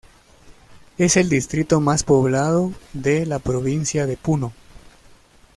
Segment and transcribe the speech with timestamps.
[0.97, 4.51] Es el distrito más poblado de la Provincia de Puno.